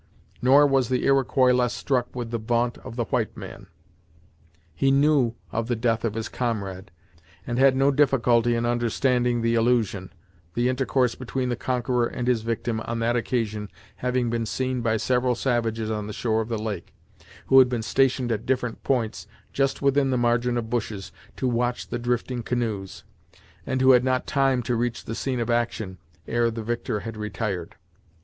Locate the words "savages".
15.35-15.91